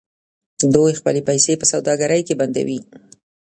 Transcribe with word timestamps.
دوی 0.73 0.91
خپلې 0.99 1.21
پیسې 1.29 1.53
په 1.59 1.65
سوداګرۍ 1.71 2.21
کې 2.27 2.39
بندوي. 2.39 2.79